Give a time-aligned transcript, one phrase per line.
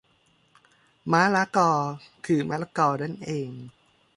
[1.11, 1.71] ม้าล้ากอ
[2.25, 3.49] คือมะละกอนั่นเอง